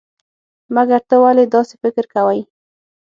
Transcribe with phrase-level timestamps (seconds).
[0.75, 2.39] مګر ته ولې داسې فکر کوئ؟